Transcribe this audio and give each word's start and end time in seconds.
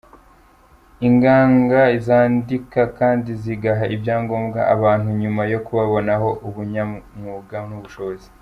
Inganga 1.07 1.81
zandika 2.05 2.81
kandi 2.99 3.29
zigaha 3.41 3.85
ibyangombwa 3.95 4.59
abantu 4.75 5.07
nyuma 5.21 5.41
yo 5.51 5.59
kubabonaho 5.65 6.29
ubunyamwuga 6.47 7.57
n’ubushobozi. 7.69 8.27